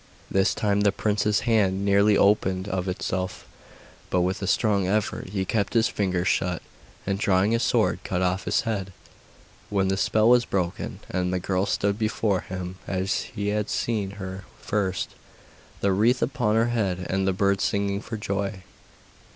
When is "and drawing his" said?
7.05-7.61